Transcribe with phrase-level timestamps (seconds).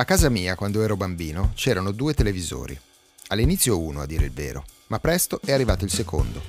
[0.00, 2.78] A casa mia, quando ero bambino, c'erano due televisori.
[3.26, 6.40] All'inizio uno, a dire il vero, ma presto è arrivato il secondo.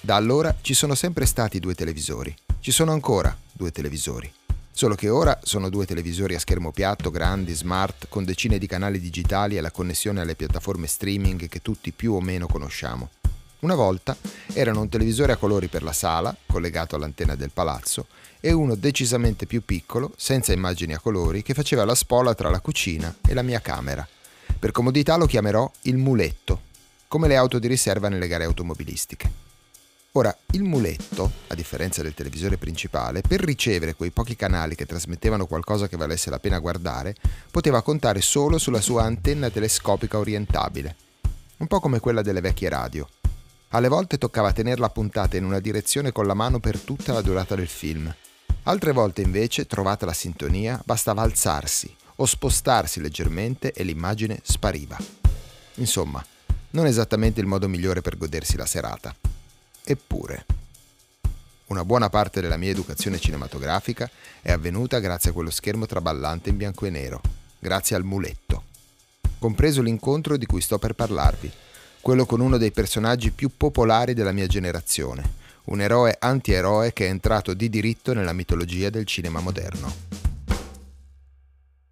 [0.00, 2.34] Da allora ci sono sempre stati due televisori.
[2.58, 4.28] Ci sono ancora due televisori.
[4.72, 8.98] Solo che ora sono due televisori a schermo piatto, grandi, smart, con decine di canali
[8.98, 13.10] digitali e la connessione alle piattaforme streaming che tutti più o meno conosciamo.
[13.58, 14.14] Una volta
[14.52, 18.06] erano un televisore a colori per la sala, collegato all'antenna del palazzo,
[18.38, 22.60] e uno decisamente più piccolo, senza immagini a colori, che faceva la spola tra la
[22.60, 24.06] cucina e la mia camera.
[24.58, 26.62] Per comodità lo chiamerò il muletto,
[27.08, 29.44] come le auto di riserva nelle gare automobilistiche.
[30.12, 35.46] Ora, il muletto, a differenza del televisore principale, per ricevere quei pochi canali che trasmettevano
[35.46, 37.14] qualcosa che valesse la pena guardare,
[37.50, 40.96] poteva contare solo sulla sua antenna telescopica orientabile,
[41.58, 43.06] un po' come quella delle vecchie radio.
[43.76, 47.54] Alle volte toccava tenerla puntata in una direzione con la mano per tutta la durata
[47.54, 48.12] del film.
[48.62, 54.96] Altre volte invece, trovata la sintonia, bastava alzarsi o spostarsi leggermente e l'immagine spariva.
[55.74, 56.24] Insomma,
[56.70, 59.14] non esattamente il modo migliore per godersi la serata.
[59.84, 60.46] Eppure,
[61.66, 64.10] una buona parte della mia educazione cinematografica
[64.40, 67.20] è avvenuta grazie a quello schermo traballante in bianco e nero,
[67.58, 68.64] grazie al muletto.
[69.38, 71.52] Compreso l'incontro di cui sto per parlarvi,
[72.06, 75.28] quello con uno dei personaggi più popolari della mia generazione,
[75.64, 79.92] un eroe antieroe che è entrato di diritto nella mitologia del cinema moderno.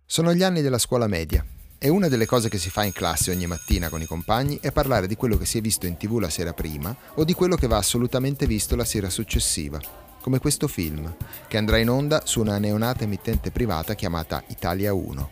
[0.06, 1.44] Sono gli anni della scuola media
[1.76, 4.70] e una delle cose che si fa in classe ogni mattina con i compagni è
[4.70, 7.56] parlare di quello che si è visto in tv la sera prima o di quello
[7.56, 9.80] che va assolutamente visto la sera successiva,
[10.20, 11.12] come questo film,
[11.48, 15.30] che andrà in onda su una neonata emittente privata chiamata Italia 1.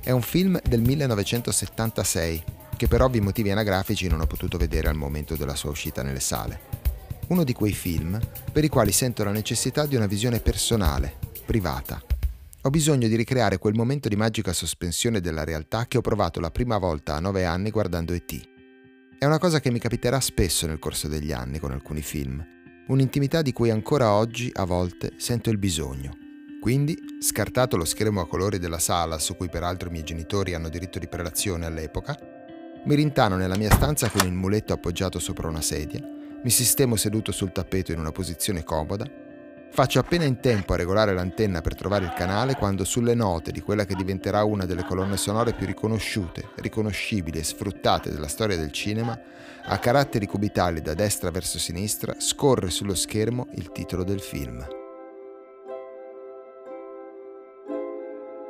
[0.00, 4.96] È un film del 1976, che per ovvi motivi anagrafici non ho potuto vedere al
[4.96, 6.60] momento della sua uscita nelle sale.
[7.28, 8.18] Uno di quei film
[8.52, 12.02] per i quali sento la necessità di una visione personale, privata,
[12.66, 16.50] ho bisogno di ricreare quel momento di magica sospensione della realtà che ho provato la
[16.50, 18.48] prima volta a nove anni guardando E.T.
[19.18, 22.42] È una cosa che mi capiterà spesso nel corso degli anni con alcuni film,
[22.86, 26.16] un'intimità di cui ancora oggi a volte sento il bisogno.
[26.58, 30.70] Quindi, scartato lo schermo a colori della sala, su cui peraltro i miei genitori hanno
[30.70, 32.18] diritto di prelazione all'epoca,
[32.84, 36.00] mi rintano nella mia stanza con il muletto appoggiato sopra una sedia,
[36.42, 39.22] mi sistemo seduto sul tappeto in una posizione comoda
[39.74, 43.60] Faccio appena in tempo a regolare l'antenna per trovare il canale quando sulle note di
[43.60, 48.70] quella che diventerà una delle colonne sonore più riconosciute, riconoscibili e sfruttate della storia del
[48.70, 49.18] cinema,
[49.64, 54.64] a caratteri cubitali da destra verso sinistra scorre sullo schermo il titolo del film.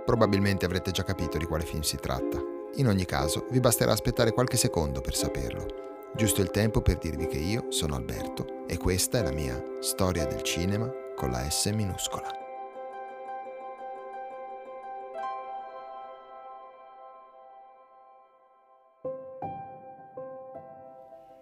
[0.04, 2.63] Probabilmente avrete già capito di quale film si tratta.
[2.76, 6.10] In ogni caso, vi basterà aspettare qualche secondo per saperlo.
[6.16, 10.26] Giusto il tempo per dirvi che io sono Alberto e questa è la mia storia
[10.26, 12.28] del cinema con la S minuscola.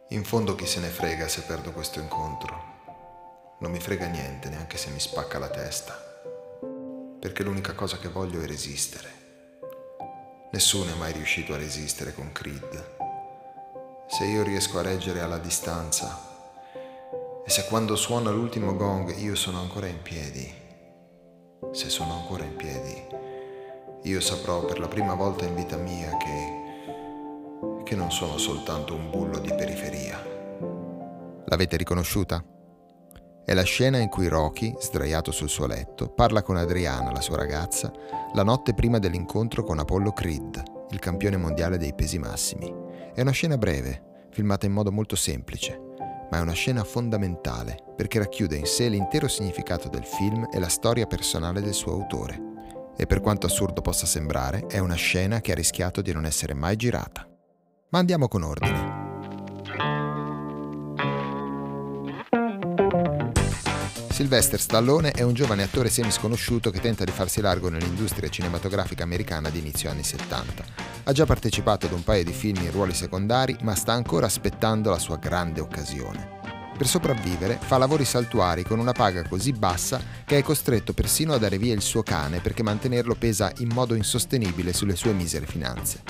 [0.08, 2.70] In fondo chi se ne frega se perdo questo incontro.
[3.60, 5.94] Non mi frega niente neanche se mi spacca la testa.
[7.18, 9.21] Perché l'unica cosa che voglio è resistere.
[10.52, 12.96] Nessuno è mai riuscito a resistere con Creed.
[14.06, 16.28] Se io riesco a reggere alla distanza,
[17.42, 20.52] e se quando suona l'ultimo gong io sono ancora in piedi,
[21.70, 23.02] se sono ancora in piedi,
[24.02, 29.08] io saprò per la prima volta in vita mia che, che non sono soltanto un
[29.08, 30.22] bullo di periferia.
[31.46, 32.51] L'avete riconosciuta?
[33.44, 37.36] È la scena in cui Rocky, sdraiato sul suo letto, parla con Adriana, la sua
[37.36, 37.92] ragazza,
[38.34, 42.72] la notte prima dell'incontro con Apollo Creed, il campione mondiale dei pesi massimi.
[43.12, 45.76] È una scena breve, filmata in modo molto semplice,
[46.30, 50.68] ma è una scena fondamentale perché racchiude in sé l'intero significato del film e la
[50.68, 52.50] storia personale del suo autore.
[52.96, 56.54] E per quanto assurdo possa sembrare, è una scena che ha rischiato di non essere
[56.54, 57.28] mai girata.
[57.88, 60.11] Ma andiamo con ordine.
[64.12, 69.48] Sylvester Stallone è un giovane attore semisconosciuto che tenta di farsi largo nell'industria cinematografica americana
[69.48, 70.64] di inizio anni 70.
[71.04, 74.90] Ha già partecipato ad un paio di film in ruoli secondari, ma sta ancora aspettando
[74.90, 76.40] la sua grande occasione.
[76.76, 81.38] Per sopravvivere fa lavori saltuari con una paga così bassa che è costretto persino a
[81.38, 86.02] dare via il suo cane perché mantenerlo pesa in modo insostenibile sulle sue misere finanze.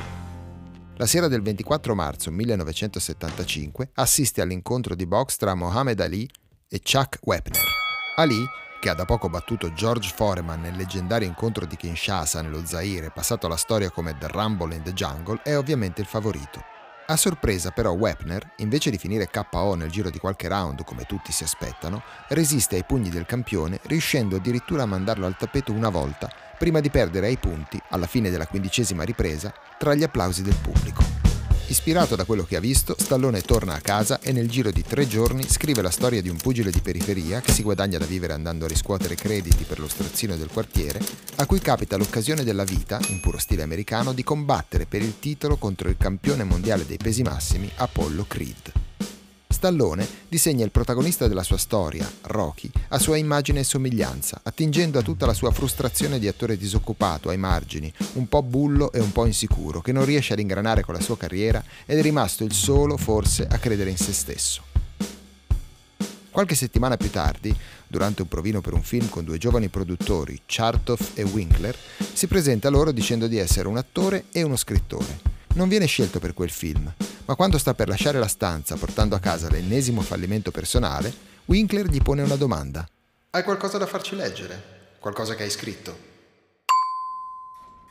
[0.96, 6.28] La sera del 24 marzo 1975 assiste all'incontro di box tra Mohamed Ali
[6.68, 7.81] e Chuck Wepner.
[8.16, 8.44] Ali,
[8.78, 13.46] che ha da poco battuto George Foreman nel leggendario incontro di Kinshasa nello Zaire, passato
[13.46, 16.62] alla storia come The Rumble in the Jungle, è ovviamente il favorito.
[17.06, 21.32] A sorpresa però Wepner, invece di finire KO nel giro di qualche round come tutti
[21.32, 26.30] si aspettano, resiste ai pugni del campione riuscendo addirittura a mandarlo al tappeto una volta
[26.58, 31.21] prima di perdere ai punti, alla fine della quindicesima ripresa, tra gli applausi del pubblico.
[31.72, 35.08] Ispirato da quello che ha visto, Stallone torna a casa e nel giro di tre
[35.08, 38.66] giorni scrive la storia di un pugile di periferia che si guadagna da vivere andando
[38.66, 41.00] a riscuotere crediti per lo strozzino del quartiere,
[41.36, 45.56] a cui capita l'occasione della vita, in puro stile americano, di combattere per il titolo
[45.56, 48.81] contro il campione mondiale dei pesi massimi Apollo Creed.
[49.62, 55.02] Stallone disegna il protagonista della sua storia, Rocky, a sua immagine e somiglianza, attingendo a
[55.02, 59.24] tutta la sua frustrazione di attore disoccupato, ai margini, un po' bullo e un po'
[59.24, 62.96] insicuro, che non riesce ad ingranare con la sua carriera ed è rimasto il solo,
[62.96, 64.64] forse, a credere in se stesso.
[66.32, 67.54] Qualche settimana più tardi,
[67.86, 71.76] durante un provino per un film con due giovani produttori, Chartoff e Winkler,
[72.12, 75.30] si presenta loro dicendo di essere un attore e uno scrittore.
[75.54, 76.90] Non viene scelto per quel film,
[77.26, 81.12] ma quando sta per lasciare la stanza portando a casa l'ennesimo fallimento personale,
[81.44, 82.88] Winkler gli pone una domanda.
[83.30, 84.96] Hai qualcosa da farci leggere?
[84.98, 86.10] Qualcosa che hai scritto?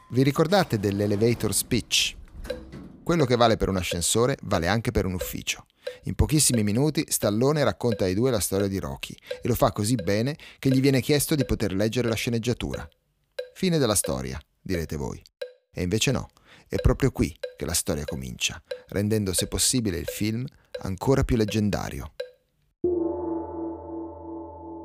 [0.09, 2.15] Vi ricordate dell'elevator speech?
[3.03, 5.65] Quello che vale per un ascensore vale anche per un ufficio.
[6.05, 9.93] In pochissimi minuti Stallone racconta ai due la storia di Rocky e lo fa così
[9.95, 12.87] bene che gli viene chiesto di poter leggere la sceneggiatura.
[13.53, 15.21] Fine della storia, direte voi.
[15.71, 16.29] E invece no.
[16.73, 20.45] È proprio qui che la storia comincia, rendendo se possibile il film
[20.83, 22.13] ancora più leggendario.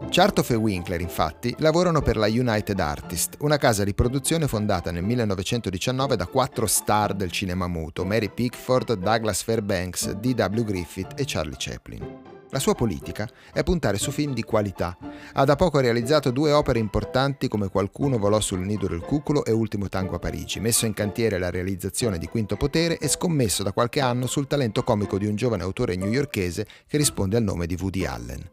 [0.08, 5.04] Chartoff e Winkler, infatti, lavorano per la United Artists, una casa di produzione fondata nel
[5.04, 10.64] 1919 da quattro star del cinema muto, Mary Pickford, Douglas Fairbanks, D.W.
[10.64, 12.25] Griffith e Charlie Chaplin.
[12.50, 14.96] La sua politica è puntare su film di qualità.
[15.32, 19.50] Ha da poco realizzato due opere importanti come Qualcuno volò sul nido del cuculo e
[19.50, 23.72] Ultimo tango a Parigi, messo in cantiere la realizzazione di Quinto Potere e scommesso da
[23.72, 27.76] qualche anno sul talento comico di un giovane autore newyorkese che risponde al nome di
[27.80, 28.50] Woody Allen.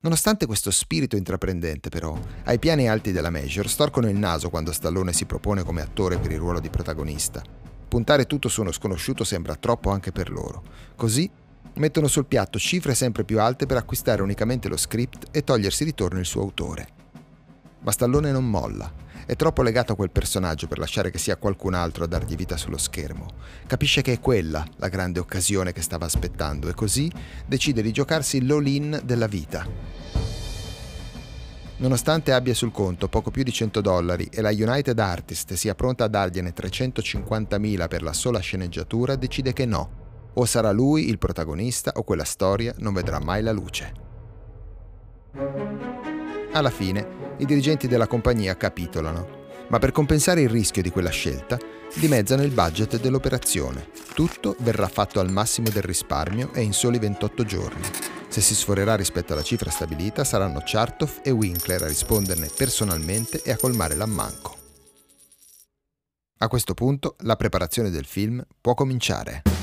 [0.00, 5.12] Nonostante questo spirito intraprendente, però, ai piani alti della Major storcono il naso quando Stallone
[5.12, 7.42] si propone come attore per il ruolo di protagonista.
[7.88, 10.62] Puntare tutto su uno sconosciuto sembra troppo anche per loro.
[10.96, 11.30] Così
[11.76, 15.94] mettono sul piatto cifre sempre più alte per acquistare unicamente lo script e togliersi di
[15.94, 16.88] torno il suo autore.
[17.80, 19.04] Ma Stallone non molla.
[19.26, 22.56] È troppo legato a quel personaggio per lasciare che sia qualcun altro a dargli vita
[22.56, 23.26] sullo schermo.
[23.66, 27.10] Capisce che è quella la grande occasione che stava aspettando e così
[27.46, 29.66] decide di giocarsi l'all-in della vita.
[31.78, 36.04] Nonostante abbia sul conto poco più di 100 dollari e la United Artist sia pronta
[36.04, 40.05] a dargliene 350.000 per la sola sceneggiatura, decide che no,
[40.38, 43.92] o sarà lui il protagonista o quella storia non vedrà mai la luce.
[46.52, 51.58] Alla fine, i dirigenti della compagnia capitolano, ma per compensare il rischio di quella scelta,
[51.94, 53.88] dimezzano il budget dell'operazione.
[54.14, 57.82] Tutto verrà fatto al massimo del risparmio e in soli 28 giorni.
[58.28, 63.50] Se si sforerà rispetto alla cifra stabilita, saranno Chartoff e Winkler a risponderne personalmente e
[63.50, 64.54] a colmare l'ammanco.
[66.38, 69.55] A questo punto la preparazione del film può cominciare.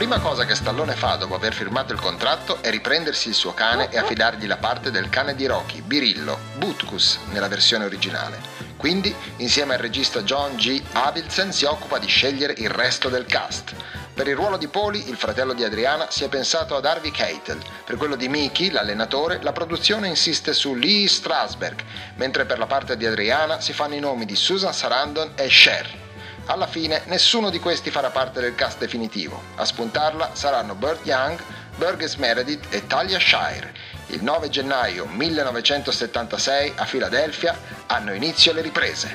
[0.00, 3.90] Prima cosa che Stallone fa dopo aver firmato il contratto è riprendersi il suo cane
[3.90, 8.40] e affidargli la parte del cane di Rocky, Birillo, Butkus nella versione originale.
[8.78, 10.82] Quindi, insieme al regista John G.
[10.92, 13.74] Avildsen, si occupa di scegliere il resto del cast.
[14.14, 17.60] Per il ruolo di Poli, il fratello di Adriana, si è pensato ad Harvey Keitel.
[17.84, 21.78] Per quello di Mickey, l'allenatore, la produzione insiste su Lee Strasberg,
[22.14, 26.09] mentre per la parte di Adriana si fanno i nomi di Susan Sarandon e Cher.
[26.50, 29.40] Alla fine nessuno di questi farà parte del cast definitivo.
[29.54, 31.40] A spuntarla saranno Burt Young,
[31.76, 33.72] Burgess Meredith e Talia Shire.
[34.08, 39.14] Il 9 gennaio 1976 a Filadelfia hanno inizio le riprese.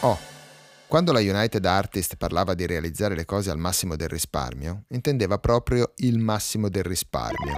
[0.00, 0.18] Oh,
[0.88, 5.92] quando la United Artist parlava di realizzare le cose al massimo del risparmio, intendeva proprio
[5.98, 7.54] il massimo del risparmio.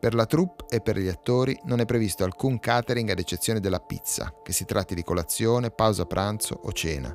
[0.00, 3.80] Per la troupe e per gli attori non è previsto alcun catering ad eccezione della
[3.80, 7.14] pizza, che si tratti di colazione, pausa pranzo o cena.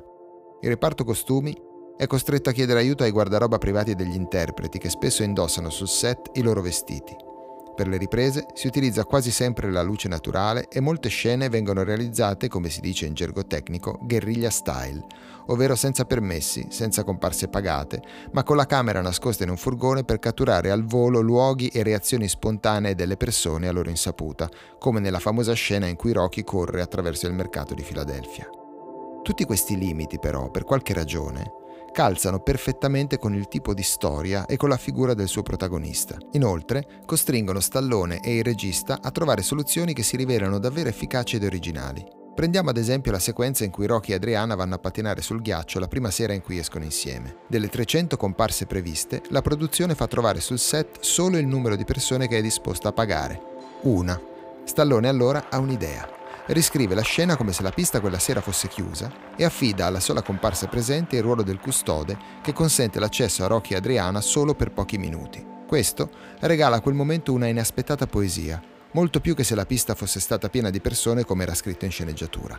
[0.60, 1.56] Il reparto costumi
[1.96, 6.30] è costretto a chiedere aiuto ai guardaroba privati degli interpreti che spesso indossano sul set
[6.34, 7.14] i loro vestiti.
[7.78, 12.48] Per le riprese si utilizza quasi sempre la luce naturale e molte scene vengono realizzate,
[12.48, 15.04] come si dice in gergo tecnico, guerriglia style,
[15.46, 20.18] ovvero senza permessi, senza comparse pagate, ma con la camera nascosta in un furgone per
[20.18, 24.50] catturare al volo luoghi e reazioni spontanee delle persone a loro insaputa,
[24.80, 28.57] come nella famosa scena in cui Rocky corre attraverso il mercato di Filadelfia.
[29.22, 31.52] Tutti questi limiti però, per qualche ragione,
[31.92, 36.16] calzano perfettamente con il tipo di storia e con la figura del suo protagonista.
[36.32, 41.44] Inoltre, costringono Stallone e il regista a trovare soluzioni che si rivelano davvero efficaci ed
[41.44, 42.06] originali.
[42.38, 45.80] Prendiamo ad esempio la sequenza in cui Rocky e Adriana vanno a pattinare sul ghiaccio
[45.80, 47.38] la prima sera in cui escono insieme.
[47.48, 52.28] Delle 300 comparse previste, la produzione fa trovare sul set solo il numero di persone
[52.28, 53.42] che è disposta a pagare.
[53.82, 54.20] Una.
[54.62, 56.17] Stallone allora ha un'idea.
[56.48, 60.22] Riscrive la scena come se la pista quella sera fosse chiusa e affida alla sola
[60.22, 64.72] comparsa presente il ruolo del custode che consente l'accesso a Rocky e Adriana solo per
[64.72, 65.44] pochi minuti.
[65.66, 66.08] Questo
[66.40, 68.62] regala a quel momento una inaspettata poesia,
[68.92, 71.90] molto più che se la pista fosse stata piena di persone come era scritto in
[71.90, 72.58] sceneggiatura.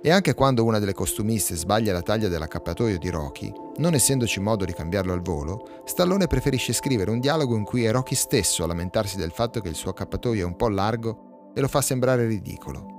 [0.00, 4.64] E anche quando una delle costumiste sbaglia la taglia dell'accappatoio di Rocky, non essendoci modo
[4.64, 8.68] di cambiarlo al volo, Stallone preferisce scrivere un dialogo in cui è Rocky stesso a
[8.68, 12.24] lamentarsi del fatto che il suo accappatoio è un po' largo e lo fa sembrare
[12.26, 12.97] ridicolo.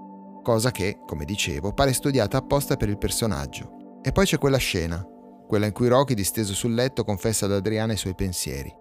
[0.50, 4.00] Cosa che, come dicevo, pare studiata apposta per il personaggio.
[4.01, 5.08] E poi c'è quella scena,
[5.48, 8.75] quella in cui Rocky, disteso sul letto, confessa ad Adriana i suoi pensieri.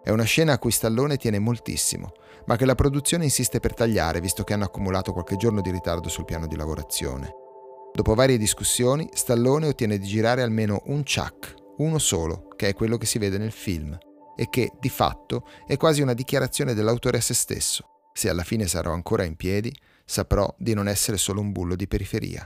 [0.00, 2.12] È una scena a cui Stallone tiene moltissimo,
[2.46, 6.08] ma che la produzione insiste per tagliare visto che hanno accumulato qualche giorno di ritardo
[6.08, 7.34] sul piano di lavorazione.
[7.92, 12.96] Dopo varie discussioni, Stallone ottiene di girare almeno un chuck, uno solo, che è quello
[12.96, 13.98] che si vede nel film,
[14.36, 17.88] e che, di fatto, è quasi una dichiarazione dell'autore a se stesso.
[18.12, 19.74] Se alla fine sarò ancora in piedi,
[20.08, 22.42] saprò di non essere solo un bullo di periferia.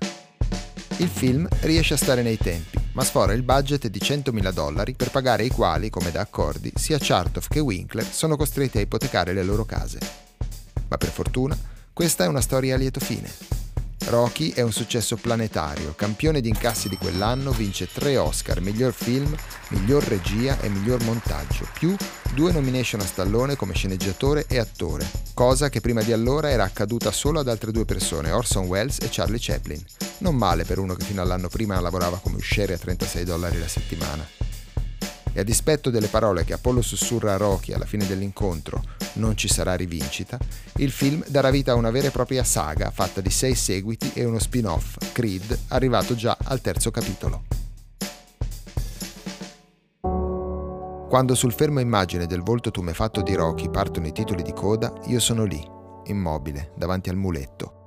[0.97, 5.11] Il film riesce a stare nei tempi, ma sfora il budget di 100.000 dollari per
[5.11, 9.45] pagare i quali, come da accordi, sia Chartoff che Winkler sono costretti a ipotecare le
[9.45, 10.01] loro case.
[10.89, 11.57] Ma per fortuna,
[11.93, 13.62] questa è una storia a lieto fine.
[14.07, 19.35] Rocky è un successo planetario, campione di incassi di quell'anno, vince tre Oscar, miglior film,
[19.69, 21.95] miglior regia e miglior montaggio, più
[22.35, 27.11] due nomination a Stallone come sceneggiatore e attore, cosa che prima di allora era accaduta
[27.11, 29.83] solo ad altre due persone, Orson Welles e Charlie Chaplin.
[30.19, 33.69] Non male per uno che fino all'anno prima lavorava come usciere a 36 dollari la
[33.69, 34.42] settimana.
[35.33, 38.83] E a dispetto delle parole che Apollo sussurra a Rocky alla fine dell'incontro,
[39.15, 40.39] non ci sarà rivincita,
[40.77, 44.25] il film darà vita a una vera e propria saga fatta di sei seguiti e
[44.25, 47.45] uno spin-off, Creed, arrivato già al terzo capitolo.
[51.09, 55.21] Quando sul fermo immagine del volto tumefatto di Rocky partono i titoli di coda, io
[55.21, 55.63] sono lì,
[56.05, 57.82] immobile, davanti al muletto,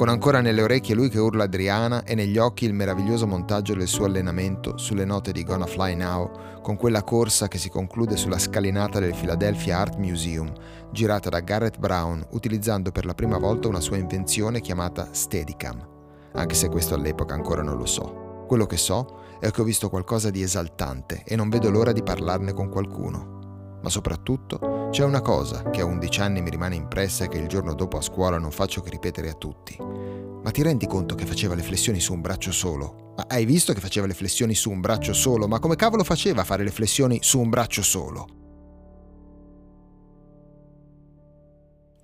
[0.00, 3.86] con ancora nelle orecchie lui che urla Adriana e negli occhi il meraviglioso montaggio del
[3.86, 8.38] suo allenamento sulle note di Gonna Fly Now, con quella corsa che si conclude sulla
[8.38, 10.50] scalinata del Philadelphia Art Museum,
[10.90, 15.86] girata da Garrett Brown utilizzando per la prima volta una sua invenzione chiamata Steadicam,
[16.32, 18.44] anche se questo all'epoca ancora non lo so.
[18.46, 22.02] Quello che so è che ho visto qualcosa di esaltante e non vedo l'ora di
[22.02, 23.78] parlarne con qualcuno.
[23.82, 27.46] Ma soprattutto c'è una cosa che a 11 anni mi rimane impressa e che il
[27.46, 29.76] giorno dopo a scuola non faccio che ripetere a tutti.
[29.78, 33.12] Ma ti rendi conto che faceva le flessioni su un braccio solo?
[33.16, 35.46] Ma hai visto che faceva le flessioni su un braccio solo?
[35.46, 38.26] Ma come cavolo faceva a fare le flessioni su un braccio solo?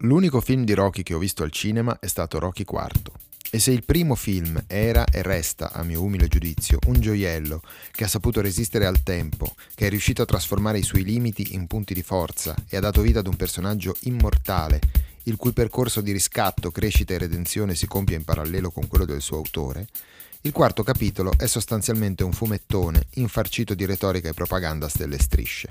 [0.00, 3.10] L'unico film di Rocky che ho visto al cinema è stato Rocky IV.
[3.50, 7.62] E se il primo film era e resta, a mio umile giudizio, un gioiello
[7.92, 11.66] che ha saputo resistere al tempo, che è riuscito a trasformare i suoi limiti in
[11.66, 14.80] punti di forza e ha dato vita ad un personaggio immortale,
[15.24, 19.22] il cui percorso di riscatto, crescita e redenzione si compie in parallelo con quello del
[19.22, 19.86] suo autore,
[20.42, 25.70] il quarto capitolo è sostanzialmente un fumettone infarcito di retorica e propaganda a stelle strisce.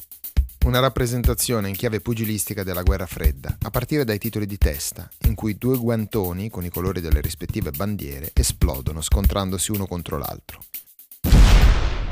[0.66, 5.36] Una rappresentazione in chiave pugilistica della guerra fredda, a partire dai titoli di testa, in
[5.36, 10.60] cui due guantoni, con i colori delle rispettive bandiere, esplodono scontrandosi uno contro l'altro.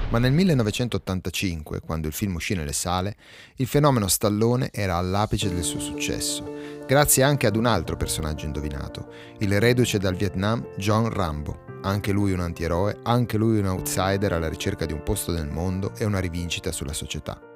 [0.10, 3.15] Ma nel 1985, quando il film uscì nelle sale,
[3.55, 9.12] il fenomeno Stallone era all'apice del suo successo, grazie anche ad un altro personaggio indovinato,
[9.39, 14.48] il reduce dal Vietnam John Rambo, anche lui un antieroe, anche lui un outsider alla
[14.48, 17.48] ricerca di un posto nel mondo e una rivincita sulla società.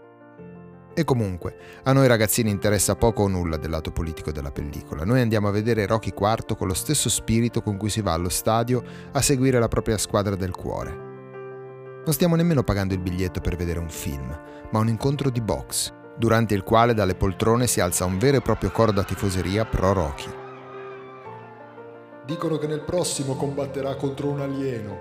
[0.99, 5.05] E comunque, a noi ragazzini interessa poco o nulla del lato politico della pellicola.
[5.05, 8.29] Noi andiamo a vedere Rocky IV con lo stesso spirito con cui si va allo
[8.29, 10.89] stadio a seguire la propria squadra del cuore.
[12.03, 14.27] Non stiamo nemmeno pagando il biglietto per vedere un film,
[14.71, 18.41] ma un incontro di box, durante il quale dalle poltrone si alza un vero e
[18.41, 20.31] proprio coro da tifoseria pro Rocky.
[22.25, 24.97] Dicono che nel prossimo combatterà contro un alieno.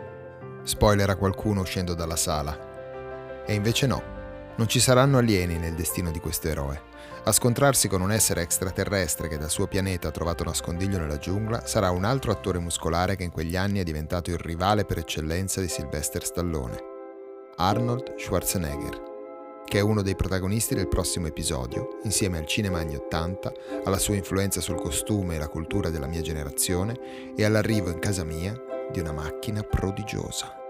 [0.62, 3.44] Spoiler a qualcuno uscendo dalla sala.
[3.46, 4.15] E invece no.
[4.56, 6.80] Non ci saranno alieni nel destino di questo eroe.
[7.24, 11.66] A scontrarsi con un essere extraterrestre che dal suo pianeta ha trovato nascondiglio nella giungla
[11.66, 15.60] sarà un altro attore muscolare che in quegli anni è diventato il rivale per eccellenza
[15.60, 16.78] di Sylvester Stallone,
[17.56, 19.02] Arnold Schwarzenegger,
[19.66, 23.52] che è uno dei protagonisti del prossimo episodio, insieme al cinema anni 80,
[23.84, 28.24] alla sua influenza sul costume e la cultura della mia generazione e all'arrivo in casa
[28.24, 28.58] mia
[28.90, 30.65] di una macchina prodigiosa.